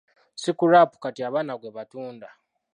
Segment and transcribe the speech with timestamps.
[0.41, 2.29] Sikulaapu kati abaana gwe batunda.